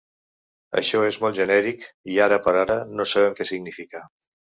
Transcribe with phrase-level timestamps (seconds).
[0.79, 4.03] Això és molt genèric i, ara per ara, no sabem què significa.